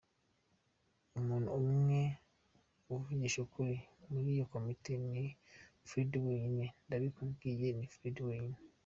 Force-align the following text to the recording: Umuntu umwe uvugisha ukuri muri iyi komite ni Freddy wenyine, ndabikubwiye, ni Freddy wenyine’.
Umuntu 1.19 1.49
umwe 1.59 1.99
uvugisha 2.95 3.39
ukuri 3.45 3.75
muri 4.11 4.27
iyi 4.33 4.43
komite 4.53 4.91
ni 5.11 5.23
Freddy 5.87 6.17
wenyine, 6.25 6.65
ndabikubwiye, 6.85 7.67
ni 7.77 7.85
Freddy 7.93 8.21
wenyine’. 8.29 8.59